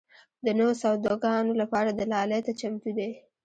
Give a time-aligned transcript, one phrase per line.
[0.45, 3.09] د نویو سوداګانو لپاره دلالۍ ته چمتو دي.